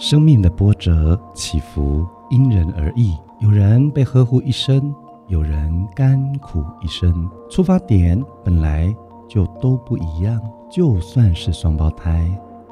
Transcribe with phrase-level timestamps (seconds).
[0.00, 4.94] 生命的波折起伏因人而异，有人被呵护一生，
[5.28, 7.28] 有人甘苦一生。
[7.50, 8.96] 出发点本来
[9.28, 10.40] 就都不一样，
[10.70, 12.26] 就算是双胞胎，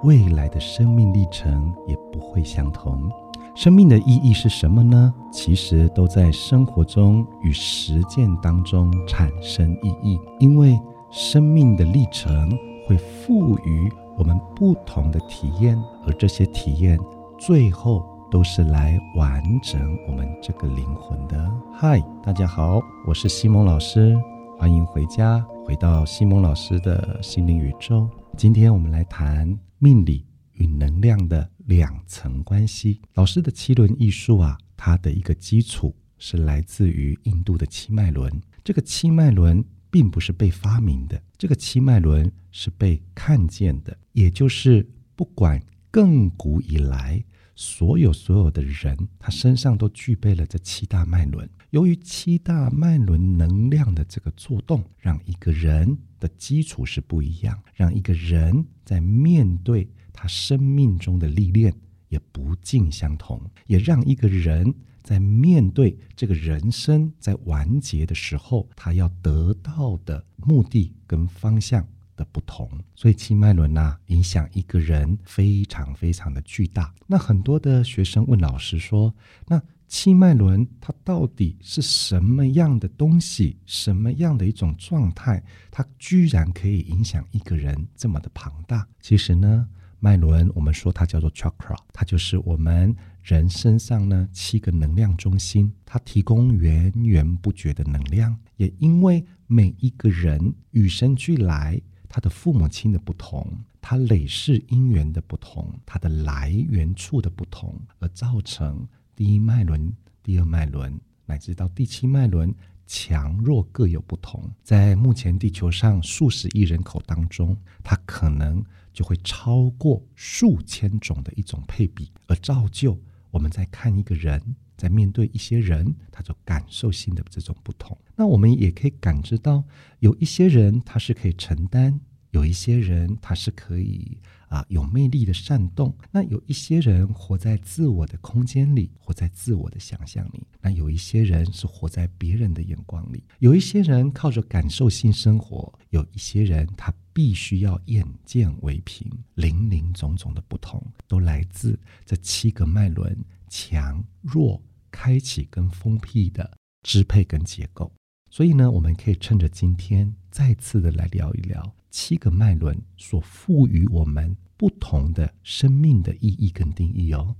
[0.04, 3.10] 未来的生命历程也不会相同。
[3.54, 5.12] 生命的意义是什么呢？
[5.30, 16.98] 其实都在生活中与实践当中产生意义，因为生命的历程会赋予我们不同的体验，而这些体验。
[17.38, 21.48] 最后都是来完整我们这个灵魂的。
[21.72, 24.18] 嗨，大家好，我是西蒙老师，
[24.58, 28.10] 欢迎回家，回到西蒙老师的心灵宇宙。
[28.36, 33.00] 今天我们来谈命理与能量的两层关系。
[33.14, 38.28] 老师的七轮艺术啊，它的一个基础是来自于印度的七脉轮。
[38.64, 45.62] 这个七脉轮并不是被发明的，这个七脉轮是被看见的，也就是不管。
[45.98, 47.24] 亘古以来，
[47.56, 51.50] 所有所有的人，他身上都具备了这七大脉轮。
[51.70, 61.74] 由于七大脉轮能量的这个作动，让一个人的基础是不一样，让一个人在面对他生命中的历练
[62.10, 71.84] 也不尽相同，也让一个人在面对这个人生在完结的时候，他要得到的目的跟方向。
[72.18, 76.92] 的不同，所以七脉轮呐，影响一个人非常非常的巨大。
[77.06, 79.14] 那很多的学生问老师说
[79.46, 83.56] ：“那七脉轮它到底是什么样的东西？
[83.64, 85.42] 什么样的一种状态？
[85.70, 89.66] 它居然可以影响一个人这么的庞大？”其实呢，
[90.00, 98.36] 脉轮我们说它叫做 chakra，它就是我们人身上呢七个能量中心，它提供源源不绝的能量。
[98.56, 101.80] 也因为每一个人与生俱来。
[102.08, 103.46] 他的父母亲的不同，
[103.80, 109.92] 他累世姻缘的不同，他的来源处的不同，而造成第一脉轮、
[110.22, 112.54] 第二脉轮，乃至到第七脉轮
[112.86, 114.50] 强弱各有不同。
[114.62, 122.98] 在目前地球上数十亿人口当中，它可能就会超过数千种的一种配比，而造就
[123.30, 127.98] 我们在看一个人，在面对一些人，他就感受性的这种不同。
[128.16, 129.62] 那我们也可以感知到，
[129.98, 132.00] 有一些人他是可以承担，
[132.30, 134.16] 有一些人他是可以
[134.48, 135.94] 啊有魅力的煽动。
[136.10, 140.46] 那有一些人活在自我的空间里，活在自我的想象里。
[140.60, 143.22] 那有一些人是活在别人的眼光里。
[143.40, 149.06] 有一些人靠着感受性生活，有一些人他必须要眼见为凭。
[149.34, 153.16] 林林总总的不同，都来自这七个脉轮
[153.48, 157.92] 强弱、开启跟封闭的支配跟结构。
[158.30, 167.34] 所以呢，我们可以趁着今天再次的来聊一聊七个脉轮所赋予我们不同的生命的意义跟定义哦。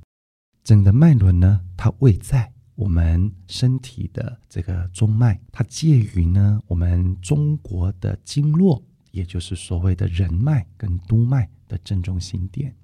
[0.65, 12.75] 整个脉轮呢，它位在我们身体的这个中脉，它介于呢我们中国的经络，也就是所谓的人脉跟督脉的正中心点。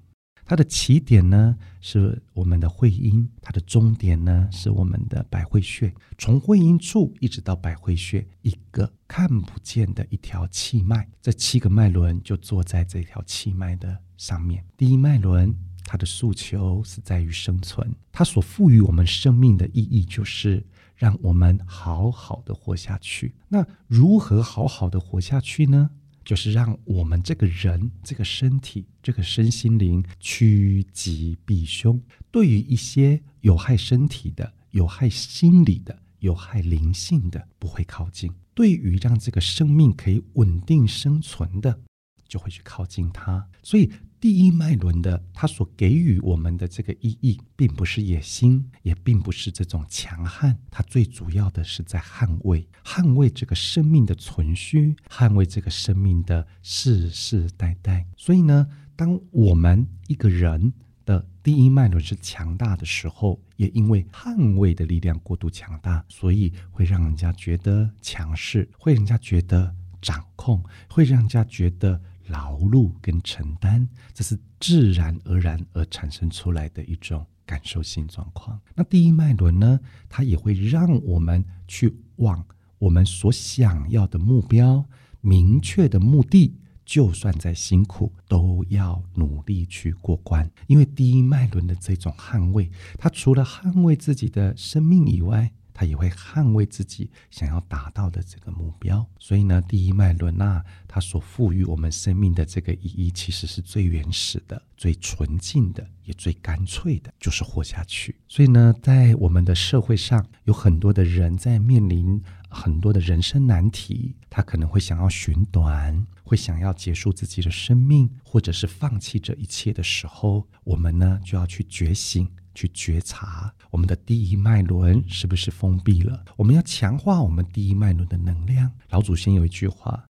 [0.45, 5.91] 它的起点呢是我们的会阴，它的终点呢是我们的百会穴。
[6.19, 14.63] 从会阴处一直到百会穴，一个看不见的一条气脉，这七个脉轮就坐在这条气脉的上面。
[14.77, 15.53] 第一脉轮，
[15.83, 20.63] 它的诉求是在于生存，它所赋予我们生命的意义就是
[20.95, 23.33] 让我们好好的活下去。
[23.47, 25.89] 那如何好好的活下去呢？
[26.25, 32.01] 就是让我们这个人、这个身体、这个身心灵趋吉避凶。
[32.31, 41.79] 对于一些有害身体的、有害心理的、有害灵性的，不会靠近；对于让这个生命可以稳定生存的，
[42.27, 43.47] 就会去靠近它。
[43.63, 43.89] 所以。
[44.25, 58.03] 第一脉轮的，它所给予我们的这个意义，并不是野心，也并不是这种强悍，它最主要的是在捍卫，捍卫这个生命的存续，捍卫这个生命的世世代代。
[58.17, 60.73] 所以呢，当我们一个人
[61.05, 72.01] 的第一脉轮是强大的时候，也因为捍卫的力量过度强大，所以会让人家觉得强势，会人家觉得掌控，会让人家觉得。
[72.27, 78.59] 劳碌跟承担，这是自然而然而产生出来的一种感受性状况。
[78.73, 79.79] 那第一脉轮呢，
[80.09, 82.43] 它也会让我们去往
[82.79, 84.85] 我们所想要的目标、
[85.21, 90.49] 明确的目的，就算再辛苦，都要努力去过关。
[90.67, 99.05] 因为第一脉轮的这种捍卫，它除了捍卫自己的生命以外，他也会捍卫自己想要达到的这个目标。
[99.19, 108.15] 所以呢，第一脉轮呐，它所赋予我们生命的这个意义，其实是最原始的、最纯净的，也最干脆的，就是活下去。
[108.29, 122.29] 所以呢，在我们的社会上，有很多的人在面临很多的人生难题，他可能会想要寻短，会想要结束自己的生命，或者是放弃这一切的时候，我们呢就要去觉醒。
[122.55, 126.25] 去觉察我们的第一脉轮是不是封闭了？
[126.37, 128.71] 我们要强化我们第一脉轮的能量。
[128.89, 130.03] 老祖先有一句话：“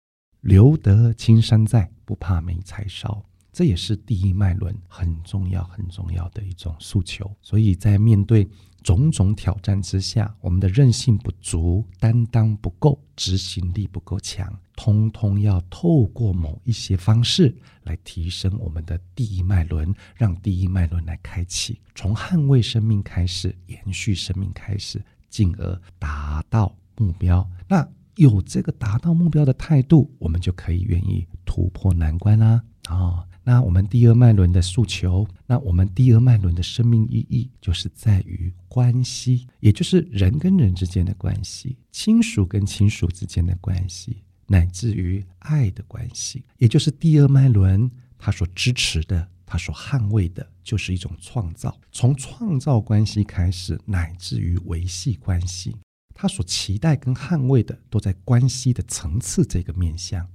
[0.42, 7.30] 留得青山在，不怕没柴烧。”这也是第一脉轮很重要、很重要的一种诉求。
[7.40, 8.46] 所以在面对
[8.84, 27.48] 种种挑战之下，我们的韧性不足、担当不够、执行力不够强，通通要透过某一些方式来提升我们的第一脉轮，让第一脉轮来开启，从捍卫生命开始，延续生命开始，进而达到目标。
[27.66, 32.62] 那有这个达到目标的态度，我们就可以愿意突破难关啦。
[32.88, 33.24] 啊。
[33.46, 51.78] 那我们第二脉轮的诉求，那我们第二脉轮的生命意义，就是在于关系，也就是人跟人之间的关系，亲属跟亲属之间的关系，乃至于爱的关系，也就是第二脉轮它所支持的，它所捍卫的，就是一种创造。
[51.92, 55.76] 从创造关系开始，乃至于维系关系，
[56.14, 60.26] 它所期待跟捍卫的，都在关系的层次这个面向。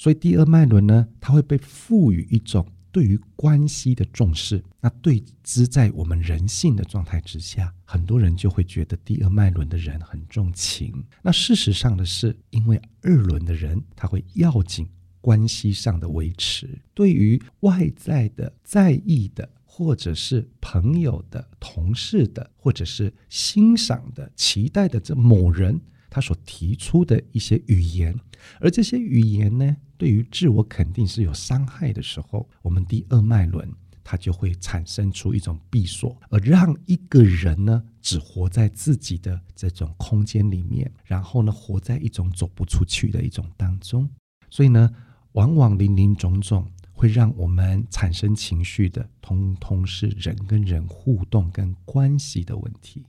[0.00, 4.64] 所以第二脉轮呢，它会被赋予一种对于关系的重视。
[4.80, 11.04] 那对之在我们人性的状态之下，很多人就会觉得第二脉轮的人很重情。
[11.20, 14.88] 那事实上的是，因为二轮的人他会要紧
[15.20, 25.78] 关系上的维持，对于外在的在意的，或者是朋友的、同事的，或者是欣赏的、期待的这某人。
[26.12, 28.18] 他所提出的一些语言，
[28.58, 33.70] 而这些语言呢，对于自我肯定是有伤害的时候，我们第二脉轮
[34.02, 44.08] 它就会产生出一种闭锁，而让一个人呢只活在自己的这种空间里面，然后呢活在一种走不出去的一种当中。
[44.48, 44.90] 所以呢，
[45.32, 53.04] 往往林林种种会让我们产生情绪的，通通是人跟人互动跟关系的问题。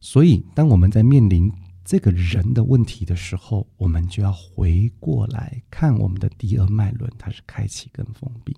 [0.00, 1.50] 所以，当我们在面临
[1.90, 8.56] 这个人的问题的时候，我们就要回过来看我们的第二脉轮，它是开启跟封闭。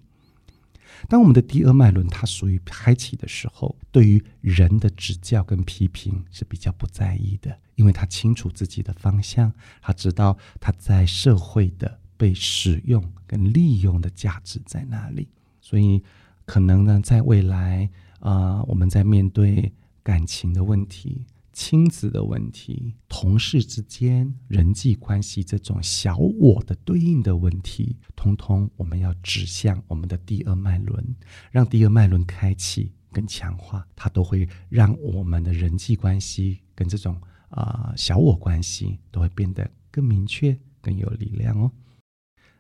[1.09, 9.51] 当我们的第二脉轮它属于开启的时候，对于人的指教跟批评是比较不在意的，因为他清楚自己的方向，
[9.81, 15.27] 他知道他在社会的被使用跟利用的价值在哪里。
[15.63, 16.03] 所以，
[16.45, 17.89] 可能呢，在未来
[18.21, 21.25] 啊，我们在面对感情的问题。
[21.53, 31.05] 亲子的问题，同事之间人际关系这种小我的对应的问题，通通我们要指向我们的第二脉轮，
[31.51, 37.21] 让第二脉轮开启跟强化，它都会让我们的人际关系跟这种
[37.51, 41.71] 啊小我关系都会变得更明确、更有力量哦。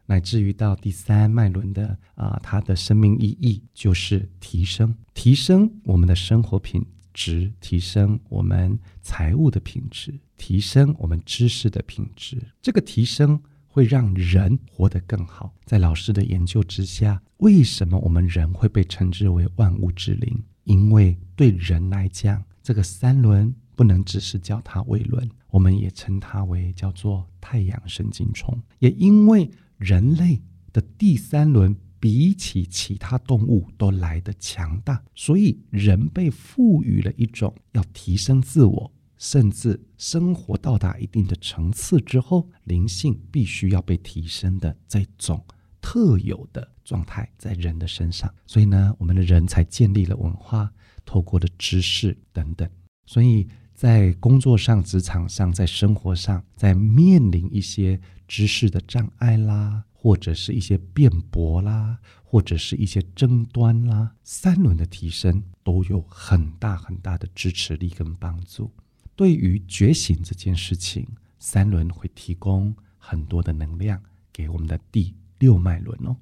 [0.04, 6.84] 乃至于到第三脉轮的啊，它的生命意义就是提升，提升我们的生活品。
[7.12, 12.40] 值提升我们财务的品质，提升我们知识的品质。
[12.60, 15.54] 这个提升会让人活得更好。
[15.64, 20.42] 在老师的研究之下，为什么我们人会被称之为万物之灵？
[20.64, 28.60] 因为对人来讲，这个三轮不能只是叫它为轮，我们也称它为叫做太阳神经虫。
[28.78, 30.40] 也因为人类
[30.72, 31.76] 的第三轮。
[32.02, 45.40] 比起其他动物都来得强大，所以人被赋予了一种要提升自我，甚至生活到达一定的层次之后，灵性必须要被提升的这种
[45.80, 48.28] 特有的状态在人的身上。
[48.48, 50.72] 所以呢，我们的人才建立了文化，
[51.04, 52.68] 透过的知识等等。
[53.06, 59.84] 所以在工作上、职场上、在生活上，在面临一些知识的障碍啦。
[60.02, 68.68] 或者是一些辩驳啦，或者是一些争端啦，三轮的提升都有很大很大的支持力跟帮助。
[69.14, 71.06] 对于觉醒这件事情，
[71.38, 76.16] 三轮会提供很多的能量给我们的第六脉轮哦。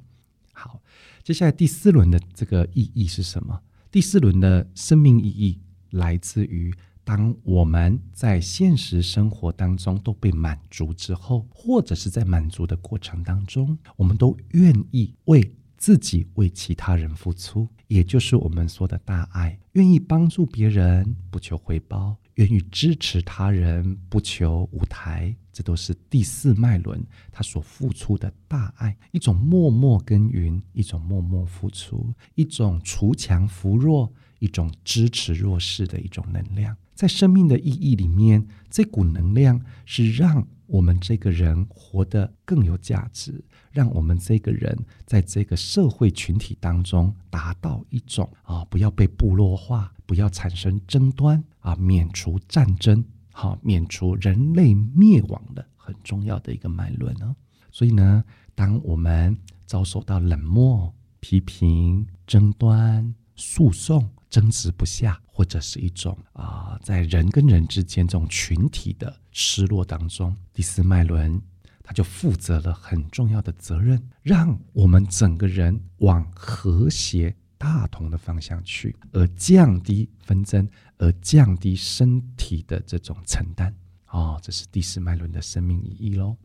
[0.52, 0.82] 好，
[1.24, 3.62] 接下来第四轮的这个意义是什么？
[3.90, 5.58] 第四轮的生命意义
[5.88, 6.74] 来自于。
[7.10, 36.76] 当我们在现实生活当中都被满足之后，或者是在满足的过程当中，我们都愿意为自己、为其他人付出，也就是我们说的大爱，愿意帮助别人不求回报，愿意支持他人，不求舞台，这都是第四脉轮他所付出的大爱，一种默默耕耘，一种默默付出，一种锄强扶弱，一种支持弱势的一种能量。
[37.00, 43.42] 在生命的意义里面，这股能量是让我们这个人活得更有价值，
[43.72, 53.02] 让我们这个人在这个社会群体当中达到一种啊，不要被部落化，不要产生争端啊，免除战争，
[53.32, 57.34] 好，免除人类灭亡的很重要的一个脉轮呢。
[57.72, 58.22] 所以呢，
[58.54, 64.06] 当我们遭受到冷漠、批评、争端、诉讼。
[64.30, 71.42] 争执不下，或者是一种啊，在人跟人之间这种群体的失落当中，第四脉轮
[71.82, 80.66] 他就负责了很重要的责任，让我们整个人往和谐大同的方向去，而降低纷争，
[80.98, 83.74] 而降低身体的这种承担。
[84.10, 86.36] 哦，这是第四脉轮的生命意义喽。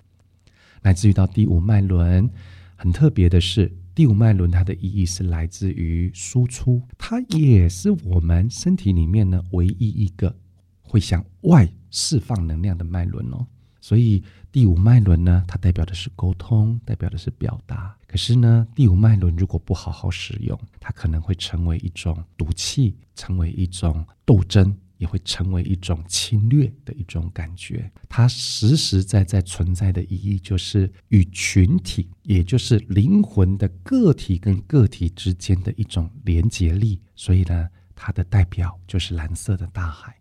[0.82, 2.28] 乃至于到第五脉轮，
[2.76, 3.72] 很特别的是。
[3.96, 10.36] 第五脉轮，它的意义是来自于输出，它也是我们身体里面呢唯一一个
[10.82, 13.48] 会向外释放能量的脉轮哦。
[13.80, 14.22] 所以
[14.52, 17.96] 第五脉轮呢，它代表的是沟通，代表的是表达。
[18.06, 24.76] 可是呢，第五脉轮如果不好好使用，它可能会成为一种毒气，成为一种斗争。
[24.98, 37.02] 也会成为一种侵略的一种感觉，它实实在在存在的意义就是与群体，也就是灵魂的个体跟个体之间的一种连结力。
[37.16, 40.16] 所以呢，它的代表就是蓝色的大海。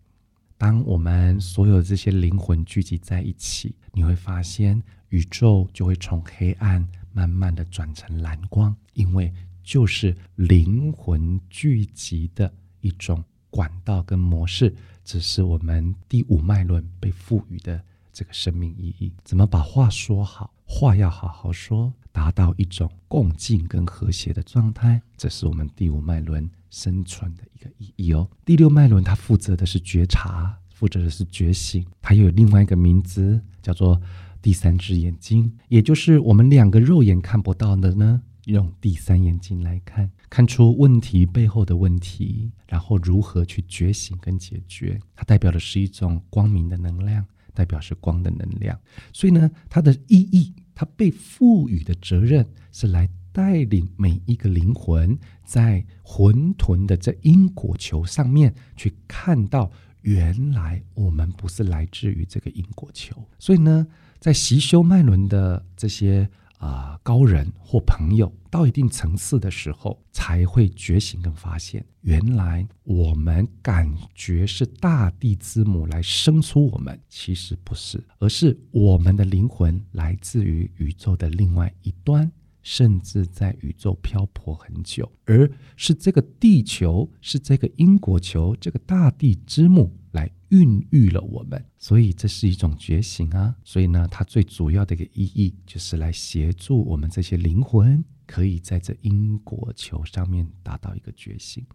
[0.57, 13.23] 当我们所有这些灵魂聚集在一起，你会发现宇宙就会从黑暗慢慢的转成蓝光，因为就是灵魂聚集的一种。
[13.55, 17.81] 管道跟模式，只是我们第五脉轮被赋予的
[18.13, 19.13] 这个生命意义。
[19.23, 20.53] 怎么把话说好？
[20.67, 28.29] 话要好好说，达到一种共进跟和谐的状态，这是我们第五脉轮生存的一个意义哦。
[28.45, 34.01] 第六脉轮它负责的是觉察，负责的是觉醒，它又有另外一个名字叫做
[34.43, 38.21] 第三只眼睛，也就是我们两个肉眼看不到的呢。
[38.47, 45.01] 用第三眼睛来看，看出问题背后的问题，然后如何去觉醒跟解决。
[45.17, 47.25] 它代表的是一种光明的能量，
[47.55, 48.79] 代表是光的能量。
[49.13, 59.71] 所以呢，它的意义，它被赋予的责任是来带领每一个灵魂，在混沌的这因果球上面去看到，
[60.03, 63.17] 原来我们不是来自于这个因果球。
[63.39, 63.87] 所以呢，
[64.21, 66.29] 在习修脉轮的这些。
[66.65, 90.31] 啊，高人或朋友到一定层次的时候，才会觉醒跟发现，原来我们感觉是大地之母来生出我们，其实不是，而是我们的灵魂来自于宇宙的另外一端，甚至在宇宙漂泊很久，而是这个地球，是这个因果球，这个大地之母来。
[90.51, 93.57] 孕育了我们，所以这是一种觉醒啊！
[93.65, 101.67] 所以呢，它最主要的一个意义就是来协助我们这些灵魂，可以在这因果球上面达到一个觉醒。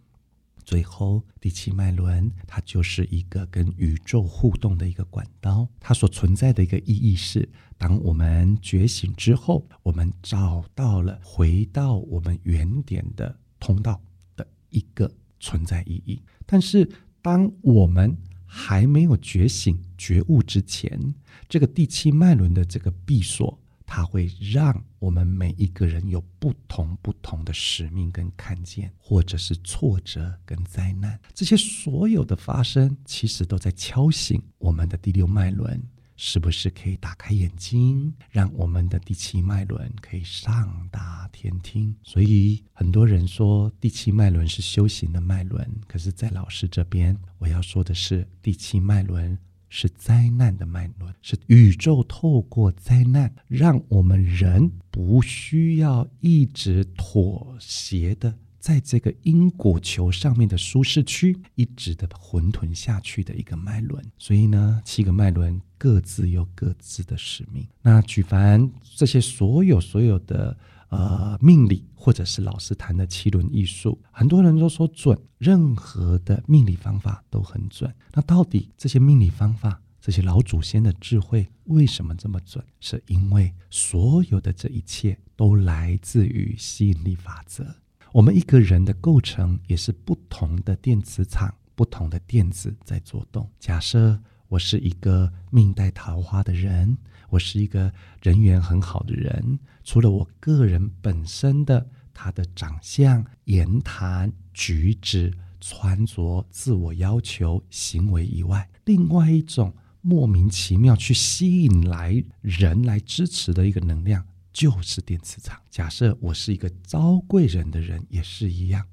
[0.64, 14.02] 最后，第七脉轮它就是一个跟宇宙互动的一个管道，它所存在的一个意义是：当我们觉醒之后，我们找到了回到我们原点的通道
[14.38, 16.22] 的一个存在意义。
[16.46, 16.90] 但是，
[17.22, 18.16] 当我们
[18.52, 21.00] 还没有觉醒觉悟之前，
[21.48, 35.80] 这个第七脉轮的这个闭锁，它会让我们每一个人有不同不同的使命跟看见，或者是挫折跟灾难，这些所有的发生，其实都在敲醒我们的第六脉轮。
[36.22, 41.96] 是不是可以打开眼睛，让我们的第七脉轮可以上达天听？
[42.04, 58.38] 所以很多人说第七脉轮是修行的脉轮，可是，在老师这边，我要说的是，第七脉轮是灾难的脉轮，是宇宙透过灾难，让我们人不需要一直妥协的。
[58.60, 67.66] 在这个因果球上面的舒适区，一直的混沌下去的一个脉轮，所以呢，七个脉轮各自有各自的使命。
[67.82, 70.58] 那举凡这些所有所有的
[70.90, 77.94] 呃命理，或者是老师谈的七轮艺术，很多人都说准，任何的命理方法都很准。
[78.12, 82.64] 那到底这些命理方法，这些老祖先的智慧为什么这么准？
[82.82, 87.66] 是因为所有的这一切都来自于吸引力法则。
[88.12, 93.48] 我们一个人的构成也是不同的电磁场、不同的电子在做动。
[93.60, 96.98] 假设我是一个命带桃花的人，
[97.30, 115.60] 我是一个人缘很好的人，除了我个人本身的他的长相、言谈举止、穿着、自我要求、行为以外，另外一种莫名其妙去吸引来人来支持的一个能量，就是电磁场。
[115.70, 118.86] 假设我是一个招贵人的人，也是一样。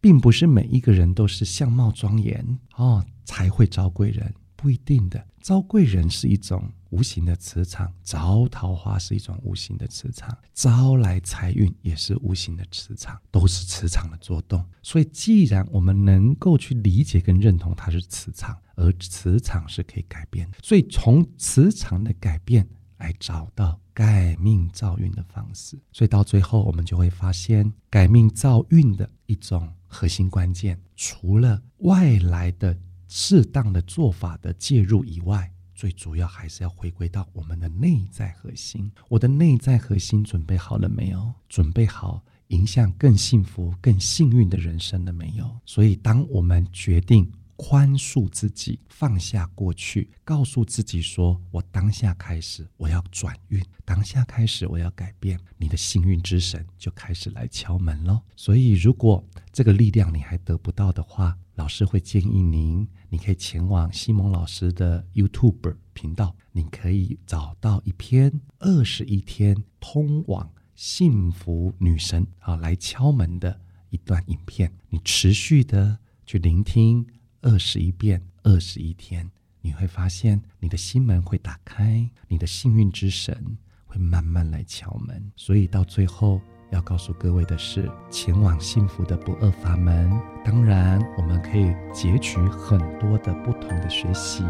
[0.00, 5.26] 并不是每一个人都是相貌庄严哦才会招贵人，不一定的。
[5.42, 14.64] 招贵人是一种无形的磁场，招桃花是一种无形的磁场，招来财运也是无形的磁场，都是磁场的作动。
[14.84, 25.78] 所以，既然我们能够去理解跟认同它是磁场，而磁场是可以改变的，所以从磁场的改变来找到改命造运的方式。
[25.90, 29.68] 所以到最后，我们就会发现改命造运的一种。
[29.90, 32.76] 核心关键，除了外来的
[33.08, 38.92] 适当的做法的介入以外，最主要还是要回归到我们的内在核心。
[39.08, 41.32] 我的内在核心准备好了没有？
[41.48, 45.58] 准备好迎向更幸福、更幸运的人生了没有？
[45.64, 47.26] 所以，当我们决定。
[47.60, 58.22] 宽恕自己，放下过去，告诉自己说：“我当下开始，我要转运；当下开始，我要改变。”你的幸运之神就开始来敲门喽。
[58.36, 59.22] 所以，如果
[59.52, 73.60] 这个力量你还得不到的话，老师会建议您，你可以前往西蒙老师的 YouTube 频道，你可以找到一篇二十一天通往幸福女神啊来敲门的
[73.90, 77.04] 一段影片，你持续的去聆听。
[77.42, 79.30] 二十一遍，二十一天，
[79.60, 85.30] 你会发现你的心门会打开，你的幸运之神会慢慢来敲门。
[85.36, 86.40] 所以到最后
[86.72, 90.10] 要告诉各位的是，前往幸福的不二法门。
[90.44, 94.42] 当然，我们可以截取很多的不同的学习，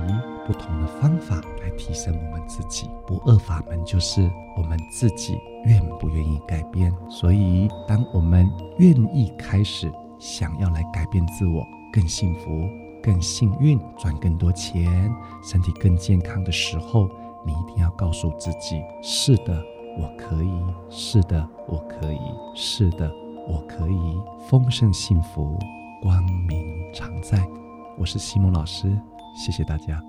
[0.46, 2.88] 不同的方法来提升我们自己。
[3.06, 4.22] 不二法门就是
[4.56, 6.90] 我们自己愿不愿意改变。
[7.10, 11.66] 所以，当我们愿意开始想要来改变自我。
[11.90, 12.68] 更幸福、
[13.02, 15.10] 更幸运、赚更多钱、
[15.42, 17.08] 身体更健康的时候，
[17.44, 19.62] 你一定要告诉自己：是的，
[19.98, 20.50] 我可以；
[20.90, 22.18] 是的，我可以；
[22.54, 23.10] 是的，
[23.48, 24.20] 我可以。
[24.48, 25.58] 丰盛、幸福、
[26.02, 27.46] 光明常在。
[27.96, 28.96] 我是西蒙老师，
[29.34, 30.02] 谢谢大家。